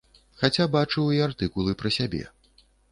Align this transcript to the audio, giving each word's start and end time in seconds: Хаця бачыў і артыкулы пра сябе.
Хаця 0.43 0.65
бачыў 0.77 1.11
і 1.19 1.21
артыкулы 1.29 1.79
пра 1.85 1.95
сябе. 2.01 2.23